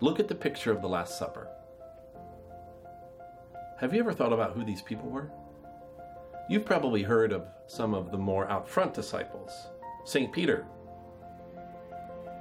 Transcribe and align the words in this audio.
look 0.00 0.20
at 0.20 0.28
the 0.28 0.34
picture 0.34 0.70
of 0.70 0.82
the 0.82 0.88
Last 0.88 1.18
Supper. 1.18 1.48
Have 3.80 3.94
you 3.94 4.00
ever 4.00 4.12
thought 4.12 4.32
about 4.32 4.52
who 4.52 4.64
these 4.64 4.82
people 4.82 5.08
were? 5.08 5.30
You've 6.48 6.64
probably 6.64 7.02
heard 7.02 7.32
of 7.32 7.46
some 7.66 7.94
of 7.94 8.10
the 8.10 8.18
more 8.18 8.48
out 8.48 8.68
front 8.68 8.94
disciples 8.94 9.68
St. 10.04 10.32
Peter, 10.32 10.64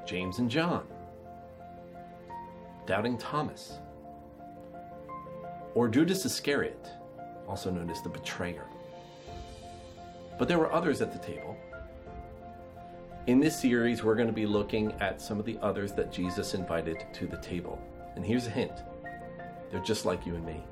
James 0.06 0.40
and 0.40 0.50
John, 0.50 0.86
Doubting 2.86 3.18
Thomas, 3.18 3.80
or 5.74 5.88
Judas 5.88 6.26
Iscariot, 6.26 6.88
also 7.48 7.72
known 7.72 7.90
as 7.90 8.02
the 8.02 8.10
betrayer. 8.10 8.66
But 10.38 10.48
there 10.48 10.60
were 10.60 10.72
others 10.72 11.02
at 11.02 11.12
the 11.12 11.20
table. 11.20 11.58
In 13.28 13.40
this 13.40 13.60
series, 13.60 14.04
we're 14.04 14.14
going 14.14 14.28
to 14.28 14.34
be 14.34 14.46
looking 14.46 14.92
at 15.02 15.20
some 15.20 15.40
of 15.40 15.48
the 15.48 15.58
others 15.60 15.94
that 15.94 16.12
Jesus 16.12 16.54
invited 16.54 17.08
to 17.14 17.26
the 17.26 17.38
table. 17.38 17.82
And 18.16 18.24
here's 18.24 18.46
a 18.46 18.52
hint 18.52 18.84
they're 19.72 19.82
just 19.82 20.06
like 20.06 20.28
you 20.28 20.36
and 20.36 20.46
me. 20.46 20.64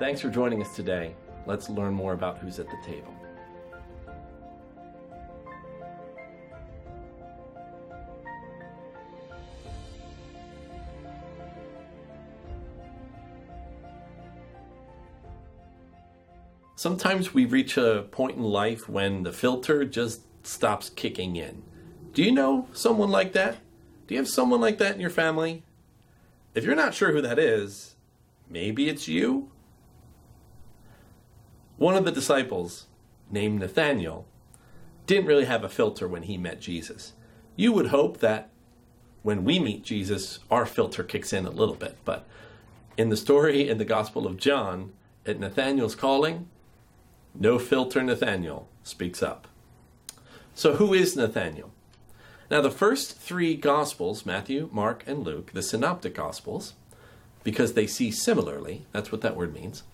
Thanks 0.00 0.20
for 0.20 0.28
joining 0.28 0.60
us 0.60 0.74
today. 0.74 1.14
Let's 1.46 1.70
learn 1.70 1.94
more 1.94 2.14
about 2.14 2.38
who's 2.38 2.58
at 2.58 2.66
the 2.66 2.76
table. 2.84 3.14
Sometimes 16.74 17.32
we 17.32 17.44
reach 17.44 17.76
a 17.76 18.06
point 18.10 18.36
in 18.36 18.42
life 18.42 18.88
when 18.88 19.22
the 19.22 19.32
filter 19.32 19.84
just 19.84 20.22
stops 20.42 20.88
kicking 20.90 21.36
in. 21.36 21.62
Do 22.12 22.22
you 22.22 22.32
know 22.32 22.68
someone 22.72 23.10
like 23.10 23.32
that? 23.32 23.58
Do 24.06 24.14
you 24.14 24.20
have 24.20 24.28
someone 24.28 24.60
like 24.60 24.78
that 24.78 24.94
in 24.94 25.00
your 25.00 25.10
family? 25.10 25.62
If 26.54 26.64
you're 26.64 26.74
not 26.74 26.94
sure 26.94 27.12
who 27.12 27.20
that 27.20 27.38
is, 27.38 27.94
maybe 28.48 28.88
it's 28.88 29.06
you? 29.06 29.50
One 31.76 31.96
of 31.96 32.04
the 32.04 32.12
disciples, 32.12 32.86
named 33.30 33.60
Nathanael, 33.60 34.26
didn't 35.06 35.26
really 35.26 35.44
have 35.44 35.64
a 35.64 35.68
filter 35.68 36.08
when 36.08 36.24
he 36.24 36.36
met 36.36 36.60
Jesus. 36.60 37.12
You 37.56 37.72
would 37.72 37.88
hope 37.88 38.18
that 38.18 38.50
when 39.22 39.44
we 39.44 39.58
meet 39.58 39.84
Jesus, 39.84 40.40
our 40.50 40.66
filter 40.66 41.04
kicks 41.04 41.32
in 41.32 41.46
a 41.46 41.50
little 41.50 41.74
bit. 41.74 41.98
But 42.04 42.26
in 42.96 43.08
the 43.08 43.16
story 43.16 43.68
in 43.68 43.78
the 43.78 43.84
Gospel 43.84 44.26
of 44.26 44.36
John, 44.36 44.92
at 45.24 45.38
Nathanael's 45.38 45.94
calling, 45.94 46.48
no 47.34 47.58
filter 47.58 48.02
Nathanael 48.02 48.68
speaks 48.82 49.22
up. 49.22 49.46
So, 50.60 50.74
who 50.74 50.92
is 50.92 51.16
Nathanael? 51.16 51.70
Now, 52.50 52.60
the 52.60 52.70
first 52.70 53.16
three 53.16 53.54
Gospels, 53.54 54.26
Matthew, 54.26 54.68
Mark, 54.70 55.02
and 55.06 55.24
Luke, 55.24 55.52
the 55.54 55.62
Synoptic 55.62 56.14
Gospels, 56.14 56.74
because 57.42 57.72
they 57.72 57.86
see 57.86 58.10
similarly, 58.10 58.84
that's 58.92 59.10
what 59.10 59.22
that 59.22 59.36
word 59.36 59.54
means, 59.54 59.84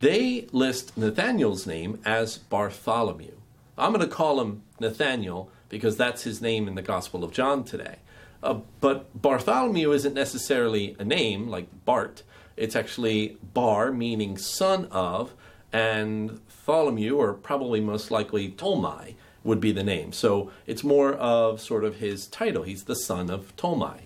they 0.00 0.48
list 0.50 0.98
Nathanael's 0.98 1.64
name 1.64 2.00
as 2.04 2.38
Bartholomew. 2.38 3.36
I'm 3.78 3.92
going 3.92 4.04
to 4.04 4.12
call 4.12 4.40
him 4.40 4.62
Nathanael 4.80 5.48
because 5.68 5.96
that's 5.96 6.24
his 6.24 6.42
name 6.42 6.66
in 6.66 6.74
the 6.74 6.82
Gospel 6.82 7.22
of 7.22 7.30
John 7.30 7.62
today. 7.62 7.98
Uh, 8.42 8.62
but 8.80 9.22
Bartholomew 9.22 9.92
isn't 9.92 10.14
necessarily 10.14 10.96
a 10.98 11.04
name 11.04 11.46
like 11.46 11.68
Bart. 11.84 12.24
It's 12.56 12.74
actually 12.74 13.38
Bar, 13.54 13.92
meaning 13.92 14.38
son 14.38 14.86
of, 14.86 15.34
and 15.72 16.40
Tholomew, 16.66 17.16
or 17.16 17.32
probably 17.32 17.80
most 17.80 18.10
likely 18.10 18.50
Tolmai, 18.50 19.14
would 19.44 19.60
be 19.60 19.70
the 19.70 19.84
name. 19.84 20.12
So 20.12 20.50
it's 20.66 20.82
more 20.82 21.12
of 21.12 21.60
sort 21.60 21.84
of 21.84 21.96
his 21.96 22.26
title. 22.26 22.64
He's 22.64 22.84
the 22.84 22.96
son 22.96 23.30
of 23.30 23.54
Tolmai, 23.56 24.00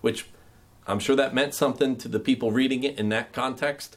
which 0.00 0.28
I'm 0.86 1.00
sure 1.00 1.16
that 1.16 1.34
meant 1.34 1.52
something 1.52 1.96
to 1.96 2.08
the 2.08 2.20
people 2.20 2.52
reading 2.52 2.84
it 2.84 2.98
in 2.98 3.08
that 3.10 3.32
context. 3.32 3.96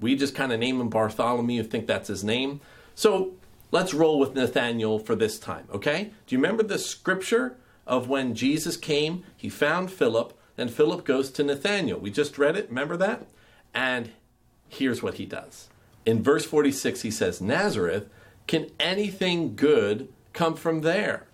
We 0.00 0.16
just 0.16 0.34
kind 0.34 0.52
of 0.52 0.58
name 0.58 0.80
him 0.80 0.88
Bartholomew, 0.88 1.64
think 1.64 1.86
that's 1.86 2.08
his 2.08 2.24
name. 2.24 2.60
So 2.94 3.34
let's 3.70 3.92
roll 3.92 4.18
with 4.18 4.34
Nathanael 4.34 4.98
for 4.98 5.14
this 5.14 5.38
time, 5.38 5.68
okay? 5.72 6.10
Do 6.26 6.34
you 6.34 6.38
remember 6.38 6.62
the 6.62 6.78
scripture 6.78 7.56
of 7.86 8.08
when 8.08 8.34
Jesus 8.34 8.76
came? 8.76 9.24
He 9.36 9.48
found 9.48 9.90
Philip, 9.90 10.32
then 10.56 10.68
Philip 10.68 11.04
goes 11.04 11.30
to 11.32 11.44
Nathanael. 11.44 11.98
We 11.98 12.10
just 12.10 12.38
read 12.38 12.56
it, 12.56 12.68
remember 12.68 12.96
that? 12.96 13.26
And 13.74 14.10
here's 14.68 15.02
what 15.02 15.14
he 15.14 15.26
does. 15.26 15.68
In 16.06 16.22
verse 16.22 16.44
46, 16.46 17.02
he 17.02 17.10
says, 17.10 17.40
Nazareth, 17.40 18.08
can 18.46 18.70
anything 18.80 19.54
good 19.56 20.08
come 20.38 20.54
from 20.54 20.82
there? 20.82 21.26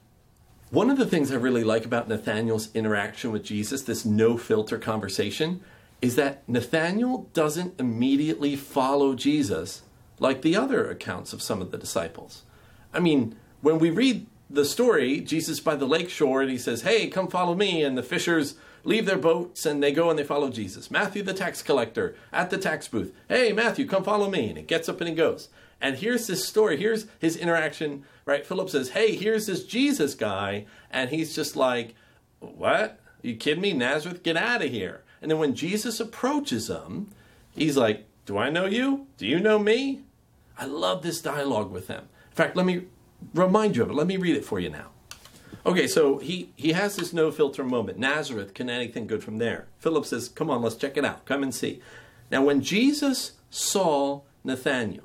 One 0.70 0.88
of 0.88 0.96
the 0.96 1.04
things 1.04 1.30
I 1.30 1.34
really 1.34 1.62
like 1.62 1.84
about 1.84 2.08
Nathanael's 2.08 2.74
interaction 2.74 3.32
with 3.32 3.44
Jesus, 3.44 3.82
this 3.82 4.06
no 4.06 4.38
filter 4.38 4.78
conversation, 4.78 5.60
is 6.00 6.16
that 6.16 6.48
Nathanael 6.48 7.28
doesn't 7.34 7.78
immediately 7.78 8.56
follow 8.56 9.14
Jesus 9.14 9.82
like 10.18 10.40
the 10.40 10.56
other 10.56 10.90
accounts 10.90 11.34
of 11.34 11.42
some 11.42 11.60
of 11.60 11.70
the 11.70 11.76
disciples. 11.76 12.44
I 12.94 13.00
mean, 13.00 13.36
when 13.60 13.78
we 13.78 13.90
read 13.90 14.26
the 14.48 14.64
story, 14.64 15.20
Jesus 15.20 15.60
by 15.60 15.76
the 15.76 15.84
lake 15.84 16.08
shore, 16.08 16.40
and 16.40 16.50
he 16.50 16.56
says, 16.56 16.80
Hey, 16.80 17.08
come 17.08 17.28
follow 17.28 17.54
me, 17.54 17.82
and 17.82 17.98
the 17.98 18.02
fishers 18.02 18.54
leave 18.84 19.04
their 19.04 19.18
boats 19.18 19.66
and 19.66 19.82
they 19.82 19.92
go 19.92 20.08
and 20.10 20.18
they 20.18 20.24
follow 20.24 20.50
Jesus. 20.50 20.90
Matthew, 20.90 21.22
the 21.22 21.34
tax 21.34 21.62
collector, 21.62 22.14
at 22.32 22.50
the 22.50 22.58
tax 22.58 22.86
booth. 22.88 23.14
Hey, 23.28 23.52
Matthew, 23.52 23.86
come 23.86 24.04
follow 24.04 24.30
me. 24.30 24.48
And 24.48 24.58
he 24.58 24.64
gets 24.64 24.88
up 24.88 25.00
and 25.00 25.08
he 25.08 25.14
goes. 25.14 25.48
And 25.80 25.96
here's 25.96 26.26
this 26.26 26.46
story. 26.46 26.76
Here's 26.76 27.06
his 27.18 27.36
interaction, 27.36 28.04
right? 28.24 28.46
Philip 28.46 28.70
says, 28.70 28.90
Hey, 28.90 29.14
here's 29.16 29.46
this 29.46 29.64
Jesus 29.64 30.14
guy. 30.14 30.66
And 30.90 31.10
he's 31.10 31.34
just 31.34 31.56
like, 31.56 31.94
What? 32.40 33.00
Are 33.22 33.26
you 33.26 33.36
kidding 33.36 33.62
me? 33.62 33.72
Nazareth, 33.72 34.22
get 34.22 34.36
out 34.36 34.62
of 34.62 34.70
here. 34.70 35.02
And 35.20 35.30
then 35.30 35.38
when 35.38 35.54
Jesus 35.54 36.00
approaches 36.00 36.68
him, 36.68 37.10
he's 37.54 37.76
like, 37.76 38.06
Do 38.26 38.38
I 38.38 38.50
know 38.50 38.66
you? 38.66 39.06
Do 39.16 39.26
you 39.26 39.40
know 39.40 39.58
me? 39.58 40.02
I 40.56 40.66
love 40.66 41.02
this 41.02 41.20
dialogue 41.20 41.70
with 41.70 41.86
them. 41.88 42.08
In 42.30 42.36
fact, 42.36 42.56
let 42.56 42.66
me 42.66 42.84
remind 43.32 43.76
you 43.76 43.82
of 43.82 43.90
it. 43.90 43.94
Let 43.94 44.06
me 44.06 44.16
read 44.16 44.36
it 44.36 44.44
for 44.44 44.60
you 44.60 44.70
now. 44.70 44.90
Okay, 45.66 45.86
so 45.86 46.18
he, 46.18 46.50
he 46.56 46.72
has 46.72 46.96
this 46.96 47.12
no 47.12 47.30
filter 47.30 47.64
moment. 47.64 47.98
Nazareth, 47.98 48.52
can 48.52 48.68
anything 48.68 49.06
good 49.06 49.24
from 49.24 49.38
there? 49.38 49.66
Philip 49.78 50.04
says, 50.04 50.28
Come 50.28 50.50
on, 50.50 50.62
let's 50.62 50.76
check 50.76 50.96
it 50.96 51.04
out. 51.04 51.24
Come 51.24 51.42
and 51.42 51.54
see. 51.54 51.80
Now, 52.30 52.42
when 52.44 52.60
Jesus 52.60 53.32
saw 53.48 54.22
Nathanael, 54.42 55.04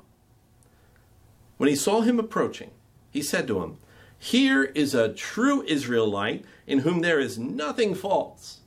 when 1.60 1.68
he 1.68 1.76
saw 1.76 2.00
him 2.00 2.18
approaching, 2.18 2.70
he 3.10 3.20
said 3.20 3.46
to 3.46 3.62
him, 3.62 3.76
Here 4.18 4.64
is 4.64 4.94
a 4.94 5.12
true 5.12 5.62
Israelite 5.64 6.42
in 6.66 6.78
whom 6.78 7.00
there 7.00 7.20
is 7.20 7.38
nothing 7.38 7.94
false. 7.94 8.60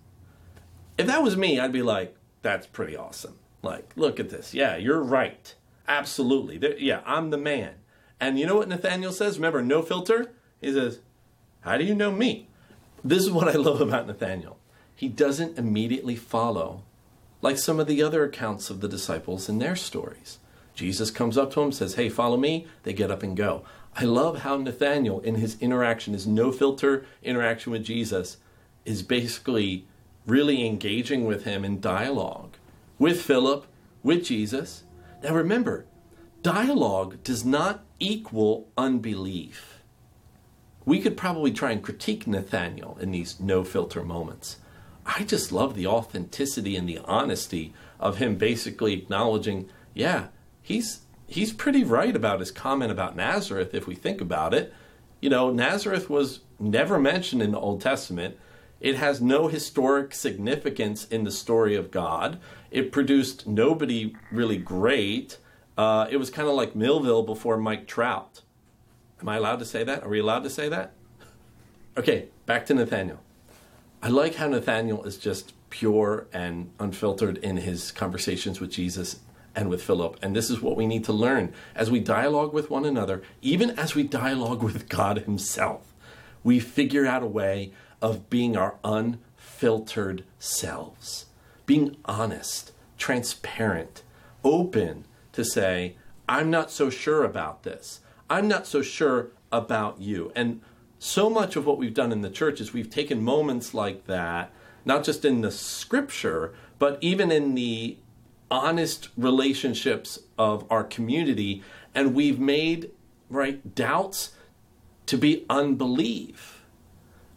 If 0.95 1.07
that 1.07 1.23
was 1.23 1.35
me, 1.35 1.59
I'd 1.59 1.71
be 1.71 1.81
like, 1.81 2.15
That's 2.43 2.67
pretty 2.67 2.95
awesome. 2.95 3.39
Like, 3.63 3.93
look 3.95 4.19
at 4.19 4.29
this. 4.29 4.53
Yeah, 4.53 4.75
you're 4.75 5.01
right. 5.01 5.55
Absolutely. 5.87 6.59
There, 6.59 6.77
yeah, 6.77 7.01
I'm 7.03 7.31
the 7.31 7.37
man. 7.37 7.73
And 8.19 8.37
you 8.37 8.45
know 8.45 8.57
what 8.57 8.69
Nathanael 8.69 9.11
says? 9.11 9.39
Remember, 9.39 9.63
no 9.63 9.81
filter? 9.81 10.31
He 10.61 10.71
says, 10.71 10.99
how 11.61 11.77
do 11.77 11.83
you 11.83 11.95
know 11.95 12.11
me? 12.11 12.47
This 13.03 13.23
is 13.23 13.31
what 13.31 13.47
I 13.47 13.53
love 13.53 13.81
about 13.81 14.05
Nathanael. 14.05 14.59
He 14.95 15.09
doesn't 15.09 15.57
immediately 15.57 16.15
follow 16.15 16.83
like 17.41 17.57
some 17.57 17.79
of 17.79 17.87
the 17.87 18.03
other 18.03 18.23
accounts 18.23 18.69
of 18.69 18.81
the 18.81 18.87
disciples 18.87 19.49
in 19.49 19.57
their 19.57 19.75
stories. 19.75 20.37
Jesus 20.73 21.11
comes 21.11 21.37
up 21.37 21.53
to 21.53 21.61
him, 21.61 21.71
says, 21.71 21.95
Hey, 21.95 22.09
follow 22.09 22.37
me. 22.37 22.67
They 22.83 22.93
get 22.93 23.11
up 23.11 23.23
and 23.23 23.37
go. 23.37 23.63
I 23.95 24.05
love 24.05 24.39
how 24.39 24.57
Nathanael, 24.57 25.19
in 25.19 25.35
his 25.35 25.57
interaction, 25.59 26.13
his 26.13 26.25
no 26.25 26.51
filter 26.51 27.05
interaction 27.21 27.71
with 27.71 27.83
Jesus, 27.83 28.37
is 28.85 29.03
basically 29.03 29.85
really 30.25 30.65
engaging 30.65 31.25
with 31.25 31.43
him 31.43 31.63
in 31.63 31.79
dialogue 31.79 32.55
with 32.97 33.21
Philip, 33.21 33.67
with 34.01 34.25
Jesus. 34.25 34.83
Now 35.21 35.35
remember, 35.35 35.85
dialogue 36.41 37.21
does 37.23 37.45
not 37.45 37.83
equal 37.99 38.67
unbelief 38.77 39.73
we 40.85 40.99
could 40.99 41.17
probably 41.17 41.51
try 41.51 41.71
and 41.71 41.81
critique 41.81 42.27
Nathanael 42.27 42.97
in 42.99 43.11
these 43.11 43.39
no 43.39 43.63
filter 43.63 44.03
moments. 44.03 44.57
I 45.05 45.23
just 45.23 45.51
love 45.51 45.75
the 45.75 45.87
authenticity 45.87 46.75
and 46.75 46.87
the 46.87 46.99
honesty 46.99 47.73
of 47.99 48.17
him 48.17 48.35
basically 48.35 48.93
acknowledging, 48.93 49.69
yeah, 49.93 50.27
he's 50.63 51.01
he's 51.27 51.53
pretty 51.53 51.83
right 51.83 52.15
about 52.15 52.39
his 52.39 52.49
comment 52.49 52.91
about 52.91 53.15
Nazareth 53.15 53.75
if 53.75 53.85
we 53.85 53.93
think 53.93 54.21
about 54.21 54.53
it. 54.53 54.73
You 55.19 55.29
know, 55.29 55.51
Nazareth 55.51 56.09
was 56.09 56.39
never 56.59 56.97
mentioned 56.97 57.41
in 57.41 57.51
the 57.51 57.59
Old 57.59 57.81
Testament. 57.81 58.37
It 58.79 58.95
has 58.95 59.21
no 59.21 59.47
historic 59.47 60.13
significance 60.13 61.05
in 61.05 61.23
the 61.23 61.31
story 61.31 61.75
of 61.75 61.91
God. 61.91 62.39
It 62.71 62.91
produced 62.91 63.47
nobody 63.47 64.15
really 64.31 64.57
great. 64.57 65.37
Uh, 65.77 66.07
it 66.09 66.17
was 66.17 66.29
kind 66.29 66.47
of 66.47 66.55
like 66.55 66.75
Millville 66.75 67.23
before 67.23 67.57
Mike 67.57 67.87
Trout. 67.87 68.41
Am 69.21 69.29
I 69.29 69.37
allowed 69.37 69.59
to 69.59 69.65
say 69.65 69.83
that? 69.85 70.03
Are 70.03 70.09
we 70.09 70.19
allowed 70.19 70.43
to 70.43 70.49
say 70.49 70.67
that? 70.67 70.93
Okay, 71.95 72.27
back 72.45 72.65
to 72.65 72.73
Nathanael. 72.73 73.21
I 74.01 74.09
like 74.09 74.35
how 74.35 74.47
Nathanael 74.47 75.03
is 75.03 75.17
just 75.17 75.53
pure 75.69 76.27
and 76.33 76.71
unfiltered 76.77 77.37
in 77.37 77.57
his 77.57 77.91
conversations 77.91 78.59
with 78.59 78.71
Jesus 78.71 79.19
and 79.55 79.69
with 79.69 79.83
Philip. 79.83 80.17
And 80.21 80.35
this 80.35 80.49
is 80.49 80.61
what 80.61 80.75
we 80.75 80.87
need 80.87 81.03
to 81.05 81.13
learn 81.13 81.53
as 81.75 81.91
we 81.91 81.99
dialogue 81.99 82.53
with 82.53 82.69
one 82.69 82.85
another, 82.85 83.21
even 83.41 83.71
as 83.71 83.95
we 83.95 84.03
dialogue 84.03 84.63
with 84.63 84.89
God 84.89 85.19
Himself. 85.19 85.93
We 86.43 86.59
figure 86.59 87.05
out 87.05 87.23
a 87.23 87.27
way 87.27 87.71
of 88.01 88.29
being 88.29 88.57
our 88.57 88.75
unfiltered 88.83 90.23
selves, 90.39 91.27
being 91.65 91.95
honest, 92.05 92.71
transparent, 92.97 94.03
open 94.43 95.05
to 95.31 95.45
say, 95.45 95.95
I'm 96.27 96.49
not 96.49 96.71
so 96.71 96.89
sure 96.89 97.23
about 97.23 97.63
this. 97.63 98.01
I'm 98.29 98.47
not 98.47 98.65
so 98.67 98.81
sure 98.81 99.31
about 99.51 100.01
you. 100.01 100.31
And 100.35 100.61
so 100.99 101.29
much 101.29 101.55
of 101.55 101.65
what 101.65 101.77
we've 101.77 101.93
done 101.93 102.11
in 102.11 102.21
the 102.21 102.29
church 102.29 102.59
is 102.61 102.73
we've 102.73 102.89
taken 102.89 103.21
moments 103.21 103.73
like 103.73 104.07
that, 104.07 104.51
not 104.85 105.03
just 105.03 105.25
in 105.25 105.41
the 105.41 105.51
scripture, 105.51 106.53
but 106.79 106.97
even 107.01 107.31
in 107.31 107.55
the 107.55 107.97
honest 108.49 109.09
relationships 109.17 110.19
of 110.37 110.65
our 110.71 110.83
community, 110.83 111.63
and 111.95 112.13
we've 112.13 112.39
made 112.39 112.91
right 113.29 113.75
doubts 113.75 114.31
to 115.05 115.17
be 115.17 115.45
unbelief, 115.49 116.63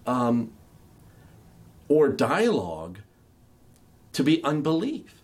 um, 0.06 0.52
or 1.88 2.08
dialogue 2.08 2.98
to 4.12 4.22
be 4.22 4.42
unbelief. 4.44 5.22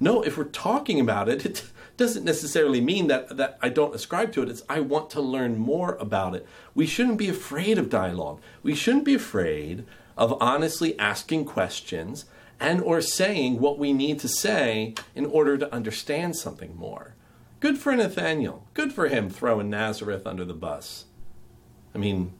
No, 0.00 0.22
if 0.22 0.36
we're 0.36 0.44
talking 0.44 1.00
about 1.00 1.28
it, 1.28 1.46
it 1.46 1.64
doesn't 1.96 2.24
necessarily 2.24 2.80
mean 2.80 3.06
that, 3.06 3.36
that 3.36 3.58
I 3.62 3.68
don't 3.68 3.94
ascribe 3.94 4.32
to 4.32 4.42
it. 4.42 4.48
It's 4.48 4.62
I 4.68 4.80
want 4.80 5.10
to 5.10 5.20
learn 5.20 5.58
more 5.58 5.94
about 5.96 6.34
it. 6.34 6.46
We 6.74 6.86
shouldn't 6.86 7.18
be 7.18 7.28
afraid 7.28 7.78
of 7.78 7.88
dialogue. 7.88 8.40
We 8.62 8.74
shouldn't 8.74 9.04
be 9.04 9.14
afraid 9.14 9.84
of 10.16 10.36
honestly 10.40 10.98
asking 10.98 11.44
questions 11.44 12.26
and 12.64 12.80
or 12.80 13.02
saying 13.02 13.60
what 13.60 13.78
we 13.78 13.92
need 13.92 14.18
to 14.18 14.26
say 14.26 14.94
in 15.14 15.26
order 15.26 15.58
to 15.58 15.70
understand 15.70 16.34
something 16.34 16.74
more. 16.74 17.14
Good 17.60 17.76
for 17.76 17.94
Nathanael. 17.94 18.66
Good 18.72 18.90
for 18.90 19.08
him 19.08 19.28
throwing 19.28 19.68
Nazareth 19.68 20.26
under 20.26 20.46
the 20.46 20.54
bus. 20.54 21.04
I 21.94 21.98
mean, 21.98 22.32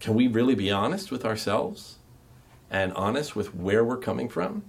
can 0.00 0.14
we 0.14 0.26
really 0.26 0.56
be 0.56 0.72
honest 0.72 1.12
with 1.12 1.24
ourselves 1.24 1.98
and 2.68 2.92
honest 2.94 3.36
with 3.36 3.54
where 3.54 3.84
we're 3.84 3.96
coming 3.96 4.28
from? 4.28 4.64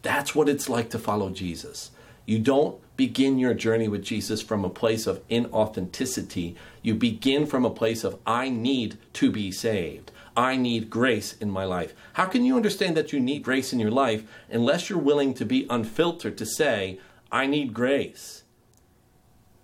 That's 0.00 0.34
what 0.34 0.48
it's 0.48 0.70
like 0.70 0.88
to 0.90 0.98
follow 0.98 1.28
Jesus. 1.28 1.90
You 2.26 2.40
don't 2.40 2.80
begin 2.96 3.38
your 3.38 3.54
journey 3.54 3.88
with 3.88 4.02
Jesus 4.02 4.42
from 4.42 4.64
a 4.64 4.70
place 4.70 5.06
of 5.06 5.26
inauthenticity. 5.28 6.56
You 6.82 6.94
begin 6.94 7.46
from 7.46 7.64
a 7.64 7.70
place 7.70 8.04
of, 8.04 8.18
I 8.26 8.48
need 8.48 8.98
to 9.14 9.30
be 9.30 9.52
saved. 9.52 10.12
I 10.36 10.56
need 10.56 10.90
grace 10.90 11.34
in 11.34 11.50
my 11.50 11.64
life. 11.64 11.94
How 12.14 12.26
can 12.26 12.44
you 12.44 12.56
understand 12.56 12.96
that 12.96 13.12
you 13.12 13.20
need 13.20 13.42
grace 13.42 13.72
in 13.72 13.80
your 13.80 13.90
life 13.90 14.24
unless 14.50 14.90
you're 14.90 14.98
willing 14.98 15.32
to 15.34 15.46
be 15.46 15.66
unfiltered 15.70 16.36
to 16.38 16.44
say, 16.46 17.00
I 17.32 17.46
need 17.46 17.72
grace? 17.72 18.42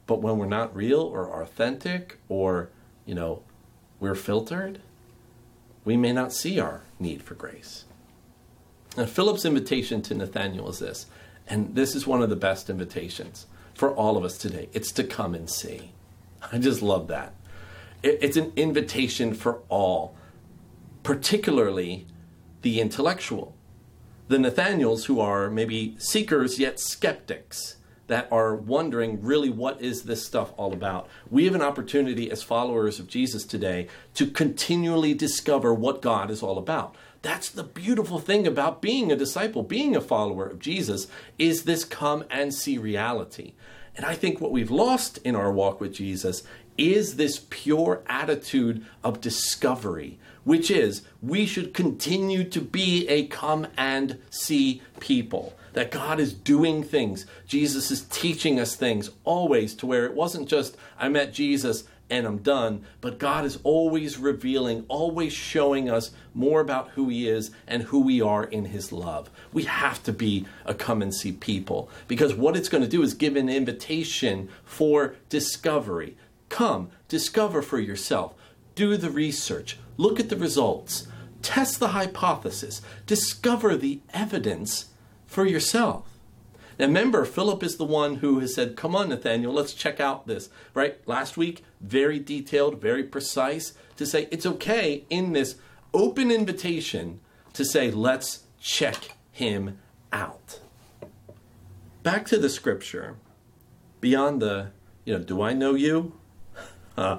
But 0.06 0.22
when 0.22 0.38
we're 0.38 0.46
not 0.46 0.74
real 0.74 1.00
or 1.00 1.42
authentic 1.42 2.18
or, 2.28 2.70
you 3.04 3.14
know, 3.14 3.42
we're 4.00 4.14
filtered, 4.14 4.80
we 5.84 5.96
may 5.96 6.12
not 6.12 6.32
see 6.32 6.58
our 6.58 6.82
need 6.98 7.22
for 7.22 7.34
grace. 7.34 7.84
And 8.96 9.08
Philip's 9.08 9.44
invitation 9.44 10.02
to 10.02 10.14
Nathanael 10.14 10.68
is 10.68 10.78
this, 10.78 11.06
and 11.46 11.74
this 11.74 11.94
is 11.94 12.06
one 12.06 12.22
of 12.22 12.30
the 12.30 12.36
best 12.36 12.70
invitations 12.70 13.46
for 13.74 13.94
all 13.94 14.16
of 14.16 14.24
us 14.24 14.38
today. 14.38 14.68
It's 14.72 14.92
to 14.92 15.04
come 15.04 15.34
and 15.34 15.48
see. 15.48 15.92
I 16.52 16.58
just 16.58 16.82
love 16.82 17.08
that. 17.08 17.34
It's 18.02 18.36
an 18.36 18.52
invitation 18.56 19.32
for 19.32 19.60
all, 19.68 20.16
particularly 21.02 22.06
the 22.62 22.80
intellectual, 22.80 23.54
the 24.28 24.38
Nathanaels 24.38 25.04
who 25.04 25.20
are 25.20 25.48
maybe 25.50 25.96
seekers 25.98 26.58
yet 26.58 26.80
skeptics 26.80 27.76
that 28.08 28.28
are 28.32 28.54
wondering 28.54 29.22
really 29.22 29.50
what 29.50 29.80
is 29.80 30.02
this 30.02 30.24
stuff 30.26 30.52
all 30.56 30.72
about. 30.72 31.08
We 31.30 31.44
have 31.44 31.54
an 31.54 31.62
opportunity 31.62 32.30
as 32.30 32.42
followers 32.42 32.98
of 32.98 33.06
Jesus 33.06 33.44
today 33.44 33.88
to 34.14 34.26
continually 34.26 35.14
discover 35.14 35.72
what 35.72 36.02
God 36.02 36.30
is 36.30 36.42
all 36.42 36.58
about. 36.58 36.96
That's 37.22 37.48
the 37.48 37.62
beautiful 37.62 38.18
thing 38.18 38.46
about 38.46 38.82
being 38.82 39.12
a 39.12 39.16
disciple, 39.16 39.62
being 39.62 39.94
a 39.94 40.00
follower 40.00 40.46
of 40.46 40.58
Jesus, 40.58 41.06
is 41.38 41.62
this 41.62 41.84
come 41.84 42.24
and 42.30 42.52
see 42.52 42.78
reality. 42.78 43.52
And 43.96 44.04
I 44.04 44.14
think 44.14 44.40
what 44.40 44.52
we've 44.52 44.70
lost 44.70 45.18
in 45.18 45.36
our 45.36 45.52
walk 45.52 45.80
with 45.80 45.94
Jesus 45.94 46.42
is 46.76 47.16
this 47.16 47.46
pure 47.50 48.02
attitude 48.06 48.84
of 49.04 49.20
discovery, 49.20 50.18
which 50.44 50.70
is 50.70 51.02
we 51.20 51.46
should 51.46 51.74
continue 51.74 52.42
to 52.44 52.60
be 52.60 53.06
a 53.08 53.26
come 53.26 53.66
and 53.76 54.18
see 54.30 54.82
people 54.98 55.54
that 55.74 55.90
God 55.90 56.20
is 56.20 56.32
doing 56.32 56.82
things. 56.82 57.26
Jesus 57.46 57.90
is 57.90 58.02
teaching 58.02 58.58
us 58.58 58.74
things 58.74 59.10
always 59.24 59.74
to 59.74 59.86
where 59.86 60.06
it 60.06 60.14
wasn't 60.14 60.48
just, 60.48 60.76
I 60.98 61.08
met 61.08 61.32
Jesus 61.32 61.84
and 62.12 62.26
I'm 62.26 62.38
done, 62.38 62.84
but 63.00 63.18
God 63.18 63.46
is 63.46 63.58
always 63.64 64.18
revealing, 64.18 64.84
always 64.88 65.32
showing 65.32 65.88
us 65.88 66.10
more 66.34 66.60
about 66.60 66.90
who 66.90 67.08
He 67.08 67.26
is 67.26 67.50
and 67.66 67.84
who 67.84 68.00
we 68.00 68.20
are 68.20 68.44
in 68.44 68.66
His 68.66 68.92
love. 68.92 69.30
We 69.50 69.62
have 69.62 70.02
to 70.04 70.12
be 70.12 70.46
a 70.66 70.74
come 70.74 71.00
and 71.00 71.14
see 71.14 71.32
people 71.32 71.88
because 72.08 72.34
what 72.34 72.54
it's 72.54 72.68
going 72.68 72.84
to 72.84 72.88
do 72.88 73.02
is 73.02 73.14
give 73.14 73.34
an 73.34 73.48
invitation 73.48 74.50
for 74.62 75.14
discovery. 75.30 76.18
Come, 76.50 76.90
discover 77.08 77.62
for 77.62 77.80
yourself, 77.80 78.34
do 78.74 78.98
the 78.98 79.10
research, 79.10 79.78
look 79.96 80.20
at 80.20 80.28
the 80.28 80.36
results, 80.36 81.08
test 81.40 81.80
the 81.80 81.88
hypothesis, 81.88 82.82
discover 83.06 83.74
the 83.74 84.00
evidence 84.12 84.90
for 85.26 85.46
yourself. 85.46 86.11
Now 86.82 86.88
remember, 86.88 87.24
Philip 87.24 87.62
is 87.62 87.76
the 87.76 87.84
one 87.84 88.16
who 88.16 88.40
has 88.40 88.56
said, 88.56 88.74
Come 88.74 88.96
on, 88.96 89.10
Nathanael, 89.10 89.52
let's 89.52 89.72
check 89.72 90.00
out 90.00 90.26
this. 90.26 90.48
Right? 90.74 90.98
Last 91.06 91.36
week, 91.36 91.62
very 91.80 92.18
detailed, 92.18 92.80
very 92.80 93.04
precise 93.04 93.74
to 93.94 94.04
say 94.04 94.26
it's 94.32 94.44
okay 94.44 95.04
in 95.08 95.32
this 95.32 95.54
open 95.94 96.32
invitation 96.32 97.20
to 97.52 97.64
say, 97.64 97.92
Let's 97.92 98.46
check 98.60 99.16
him 99.30 99.78
out. 100.12 100.58
Back 102.02 102.26
to 102.26 102.36
the 102.36 102.48
scripture, 102.48 103.14
beyond 104.00 104.42
the, 104.42 104.72
you 105.04 105.16
know, 105.16 105.22
do 105.22 105.40
I 105.40 105.52
know 105.52 105.74
you? 105.74 106.14
Uh, 106.94 107.18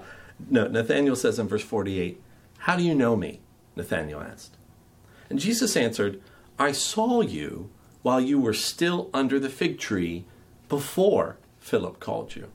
no, 0.51 0.67
Nathanael 0.67 1.15
says 1.15 1.39
in 1.39 1.47
verse 1.47 1.63
48, 1.63 2.21
How 2.59 2.75
do 2.75 2.83
you 2.83 2.93
know 2.93 3.15
me? 3.15 3.39
Nathanael 3.77 4.19
asked. 4.19 4.55
And 5.31 5.39
Jesus 5.39 5.75
answered, 5.75 6.21
I 6.59 6.73
saw 6.73 7.21
you 7.21 7.71
while 8.03 8.21
you 8.21 8.39
were 8.39 8.53
still 8.53 9.09
under 9.13 9.39
the 9.39 9.49
fig 9.49 9.79
tree 9.79 10.25
before 10.69 11.37
Philip 11.59 11.99
called 11.99 12.35
you. 12.35 12.49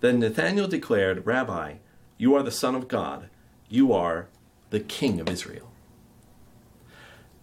Then 0.00 0.20
Nathanael 0.20 0.68
declared, 0.68 1.26
Rabbi, 1.26 1.76
you 2.18 2.34
are 2.34 2.42
the 2.42 2.50
Son 2.50 2.74
of 2.74 2.86
God. 2.86 3.28
You 3.68 3.92
are 3.92 4.28
the 4.70 4.80
King 4.80 5.20
of 5.20 5.28
Israel. 5.28 5.70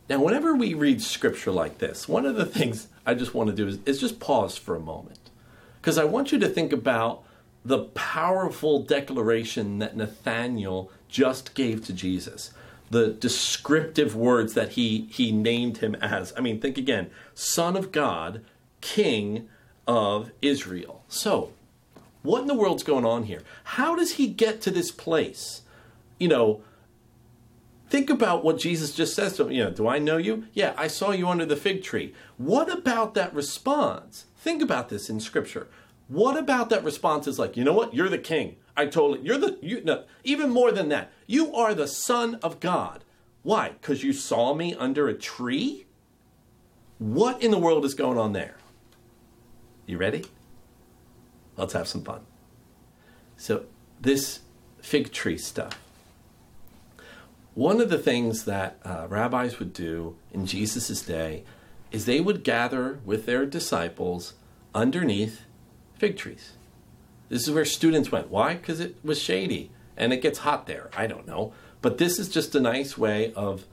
Now, 0.07 0.23
whenever 0.23 0.53
we 0.53 0.73
read 0.73 1.01
scripture 1.01 1.51
like 1.51 1.79
this, 1.79 2.07
one 2.07 2.25
of 2.25 2.35
the 2.35 2.45
things 2.45 2.87
I 3.05 3.13
just 3.13 3.33
want 3.33 3.49
to 3.49 3.55
do 3.55 3.67
is, 3.67 3.79
is 3.85 3.99
just 3.99 4.19
pause 4.19 4.57
for 4.57 4.75
a 4.75 4.79
moment. 4.79 5.29
Because 5.79 5.97
I 5.97 6.03
want 6.03 6.31
you 6.31 6.39
to 6.39 6.49
think 6.49 6.71
about 6.71 7.23
the 7.63 7.85
powerful 7.85 8.83
declaration 8.83 9.79
that 9.79 9.95
Nathanael 9.95 10.91
just 11.07 11.53
gave 11.53 11.85
to 11.85 11.93
Jesus 11.93 12.51
the 12.91 13.07
descriptive 13.07 14.15
words 14.15 14.53
that 14.53 14.71
he 14.71 15.07
he 15.11 15.31
named 15.31 15.77
him 15.77 15.95
as. 15.95 16.33
I 16.37 16.41
mean, 16.41 16.59
think 16.59 16.77
again, 16.77 17.09
son 17.33 17.75
of 17.75 17.91
God, 17.91 18.41
king 18.81 19.47
of 19.87 20.31
Israel. 20.41 21.03
So, 21.07 21.53
what 22.21 22.41
in 22.41 22.47
the 22.47 22.53
world's 22.53 22.83
going 22.83 23.05
on 23.05 23.23
here? 23.23 23.41
How 23.63 23.95
does 23.95 24.15
he 24.15 24.27
get 24.27 24.61
to 24.61 24.71
this 24.71 24.91
place? 24.91 25.61
You 26.19 26.27
know, 26.27 26.61
think 27.89 28.09
about 28.09 28.43
what 28.43 28.59
Jesus 28.59 28.93
just 28.93 29.15
says 29.15 29.37
to 29.37 29.43
him. 29.43 29.51
You 29.51 29.63
know, 29.63 29.71
do 29.71 29.87
I 29.87 29.97
know 29.97 30.17
you? 30.17 30.45
Yeah, 30.53 30.73
I 30.77 30.87
saw 30.87 31.11
you 31.11 31.27
under 31.29 31.45
the 31.45 31.55
fig 31.55 31.83
tree. 31.83 32.13
What 32.37 32.71
about 32.71 33.13
that 33.15 33.33
response? 33.33 34.25
Think 34.37 34.61
about 34.61 34.89
this 34.89 35.09
in 35.09 35.19
scripture. 35.19 35.67
What 36.07 36.35
about 36.35 36.69
that 36.69 36.83
response 36.83 37.25
is 37.25 37.39
like, 37.39 37.55
you 37.55 37.63
know 37.63 37.73
what? 37.73 37.93
You're 37.93 38.09
the 38.09 38.17
king. 38.17 38.57
I 38.81 38.85
you, 38.85 39.19
you're 39.21 39.37
the, 39.37 39.57
you, 39.61 39.81
no, 39.83 40.03
even 40.23 40.49
more 40.49 40.71
than 40.71 40.89
that. 40.89 41.11
You 41.27 41.55
are 41.55 41.73
the 41.73 41.87
Son 41.87 42.35
of 42.43 42.59
God. 42.59 43.03
Why? 43.43 43.69
Because 43.69 44.03
you 44.03 44.13
saw 44.13 44.53
me 44.53 44.75
under 44.75 45.07
a 45.07 45.13
tree? 45.13 45.85
What 46.99 47.41
in 47.41 47.51
the 47.51 47.57
world 47.57 47.85
is 47.85 47.93
going 47.93 48.17
on 48.17 48.33
there? 48.33 48.55
You 49.85 49.97
ready? 49.97 50.25
Let's 51.57 51.73
have 51.73 51.87
some 51.87 52.03
fun. 52.03 52.21
So, 53.37 53.65
this 53.99 54.41
fig 54.81 55.11
tree 55.11 55.37
stuff. 55.37 55.79
One 57.53 57.81
of 57.81 57.89
the 57.89 57.97
things 57.97 58.45
that 58.45 58.79
uh, 58.85 59.07
rabbis 59.09 59.59
would 59.59 59.73
do 59.73 60.15
in 60.31 60.45
Jesus' 60.45 61.01
day 61.01 61.43
is 61.91 62.05
they 62.05 62.21
would 62.21 62.43
gather 62.43 62.99
with 63.03 63.25
their 63.25 63.45
disciples 63.45 64.33
underneath 64.73 65.41
fig 65.97 66.17
trees. 66.17 66.53
This 67.31 67.47
is 67.47 67.51
where 67.51 67.63
students 67.63 68.11
went. 68.11 68.29
Why? 68.29 68.55
Because 68.55 68.81
it 68.81 68.97
was 69.05 69.17
shady 69.17 69.71
and 69.95 70.11
it 70.11 70.21
gets 70.21 70.39
hot 70.39 70.67
there. 70.67 70.89
I 70.97 71.07
don't 71.07 71.25
know. 71.25 71.53
But 71.81 71.97
this 71.97 72.19
is 72.19 72.27
just 72.27 72.53
a 72.55 72.59
nice 72.59 72.97
way 72.97 73.31
of, 73.35 73.63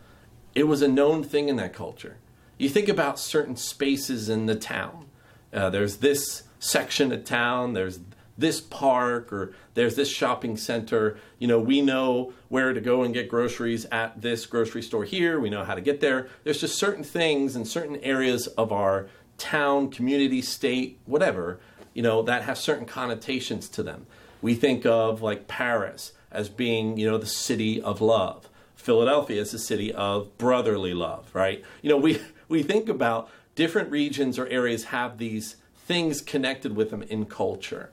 it 0.54 0.68
was 0.68 0.80
a 0.80 0.86
known 0.86 1.24
thing 1.24 1.48
in 1.48 1.56
that 1.56 1.74
culture. 1.74 2.18
You 2.56 2.68
think 2.68 2.88
about 2.88 3.18
certain 3.18 3.56
spaces 3.56 4.28
in 4.28 4.46
the 4.46 4.54
town. 4.54 5.06
Uh, 5.52 5.70
there's 5.70 5.96
this 5.96 6.44
section 6.60 7.10
of 7.10 7.24
town, 7.24 7.72
there's 7.72 7.98
this 8.36 8.60
park 8.60 9.32
or 9.32 9.52
there's 9.74 9.96
this 9.96 10.08
shopping 10.08 10.56
center. 10.56 11.18
You 11.40 11.48
know, 11.48 11.58
we 11.58 11.82
know 11.82 12.32
where 12.48 12.72
to 12.72 12.80
go 12.80 13.02
and 13.02 13.12
get 13.12 13.28
groceries 13.28 13.86
at 13.86 14.22
this 14.22 14.46
grocery 14.46 14.82
store 14.82 15.02
here. 15.02 15.40
We 15.40 15.50
know 15.50 15.64
how 15.64 15.74
to 15.74 15.80
get 15.80 16.00
there. 16.00 16.28
There's 16.44 16.60
just 16.60 16.78
certain 16.78 17.02
things 17.02 17.56
in 17.56 17.64
certain 17.64 17.96
areas 17.96 18.46
of 18.46 18.70
our 18.70 19.08
town, 19.36 19.90
community, 19.90 20.42
state, 20.42 21.00
whatever, 21.06 21.58
you 21.94 22.02
know, 22.02 22.22
that 22.22 22.42
have 22.42 22.58
certain 22.58 22.86
connotations 22.86 23.68
to 23.70 23.82
them. 23.82 24.06
We 24.40 24.54
think 24.54 24.86
of 24.86 25.22
like 25.22 25.48
Paris 25.48 26.12
as 26.30 26.48
being, 26.48 26.96
you 26.96 27.10
know, 27.10 27.18
the 27.18 27.26
city 27.26 27.80
of 27.80 28.00
love. 28.00 28.48
Philadelphia 28.76 29.40
is 29.40 29.50
the 29.50 29.58
city 29.58 29.92
of 29.92 30.36
brotherly 30.38 30.94
love, 30.94 31.34
right? 31.34 31.64
You 31.82 31.90
know, 31.90 31.96
we 31.96 32.20
we 32.48 32.62
think 32.62 32.88
about 32.88 33.30
different 33.54 33.90
regions 33.90 34.38
or 34.38 34.46
areas 34.46 34.84
have 34.84 35.18
these 35.18 35.56
things 35.76 36.20
connected 36.20 36.76
with 36.76 36.90
them 36.90 37.02
in 37.02 37.24
culture. 37.24 37.90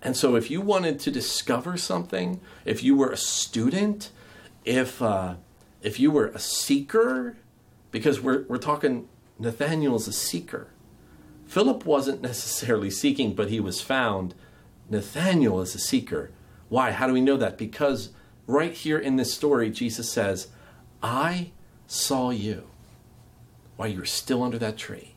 And 0.00 0.16
so, 0.16 0.36
if 0.36 0.50
you 0.50 0.60
wanted 0.60 1.00
to 1.00 1.10
discover 1.10 1.76
something, 1.76 2.40
if 2.64 2.84
you 2.84 2.96
were 2.96 3.10
a 3.10 3.16
student, 3.16 4.12
if 4.64 5.02
uh, 5.02 5.34
if 5.82 5.98
you 5.98 6.10
were 6.10 6.26
a 6.28 6.38
seeker, 6.38 7.36
because 7.90 8.20
we're 8.20 8.44
we're 8.44 8.58
talking 8.58 9.08
Nathanael's 9.38 10.06
a 10.06 10.12
seeker. 10.12 10.68
Philip 11.48 11.84
wasn't 11.84 12.22
necessarily 12.22 12.90
seeking, 12.90 13.34
but 13.34 13.48
he 13.48 13.58
was 13.58 13.80
found. 13.80 14.34
Nathanael 14.88 15.60
is 15.60 15.74
a 15.74 15.78
seeker. 15.78 16.30
Why? 16.68 16.92
How 16.92 17.06
do 17.06 17.12
we 17.12 17.20
know 17.20 17.36
that? 17.36 17.58
Because 17.58 18.10
right 18.46 18.72
here 18.72 18.98
in 18.98 19.16
this 19.16 19.34
story, 19.34 19.70
Jesus 19.70 20.10
says, 20.10 20.48
"I 21.02 21.50
saw 21.86 22.30
you 22.30 22.68
while 23.76 23.88
you 23.88 23.98
were 23.98 24.04
still 24.04 24.42
under 24.42 24.58
that 24.58 24.76
tree, 24.76 25.14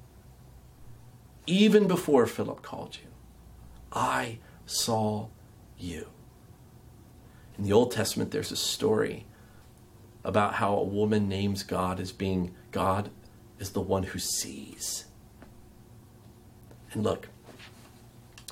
even 1.46 1.88
before 1.88 2.26
Philip 2.26 2.64
called 2.64 2.98
you. 3.04 3.10
I." 3.92 4.40
saw 4.72 5.28
you. 5.78 6.08
In 7.58 7.66
the 7.66 7.74
Old 7.74 7.92
Testament, 7.92 8.32
there's 8.32 8.52
a 8.52 8.56
story 8.56 9.26
about 10.24 10.56
how 10.56 10.76
a 10.76 10.84
woman 10.84 11.28
names 11.28 11.64
God 11.64 12.00
as 12.00 12.12
being 12.12 12.56
God 12.72 13.10
is 13.60 13.72
the 13.72 13.82
one 13.82 14.04
who 14.04 14.20
sees. 14.20 15.06
And 16.94 17.04
look, 17.04 17.30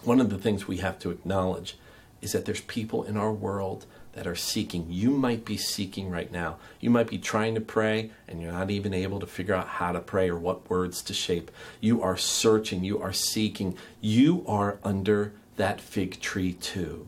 one 0.03 0.22
of 0.22 0.29
the 0.29 0.38
things 0.38 0.67
we 0.67 0.77
have 0.77 1.00
to 1.00 1.12
acknowledge 1.12 1.77
is 2.22 2.31
that 2.31 2.46
there's 2.46 2.62
people 2.62 3.03
in 3.03 3.17
our 3.17 3.31
world 3.31 3.86
that 4.13 4.27
are 4.27 4.36
seeking. 4.36 4.88
You 4.89 5.12
might 5.12 5.46
be 5.46 5.58
seeking 5.58 6.10
right 6.10 6.31
now. 6.31 6.58
You 6.79 6.89
might 6.89 7.08
be 7.08 7.17
trying 7.17 7.55
to 7.55 7.62
pray 7.62 8.12
and 8.27 8.41
you're 8.41 8.51
not 8.51 8.72
even 8.72 8.93
able 8.93 9.19
to 9.19 9.27
figure 9.27 9.55
out 9.55 9.67
how 9.67 9.91
to 9.91 10.00
pray 10.00 10.29
or 10.29 10.38
what 10.38 10.69
words 10.69 11.01
to 11.03 11.13
shape. 11.13 11.51
You 11.79 12.01
are 12.01 12.17
searching, 12.17 12.84
you 12.84 13.01
are 13.01 13.13
seeking, 13.13 13.77
you 14.01 14.43
are 14.48 14.79
under 14.84 15.34
that 15.58 15.79
fig 15.79 16.19
tree 16.19 16.53
too. 16.53 17.08